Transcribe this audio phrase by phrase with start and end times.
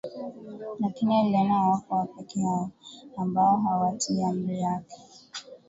[0.79, 2.71] lakini aliona hawakuwa peke yao
[3.17, 4.95] ambao hawatii amri yake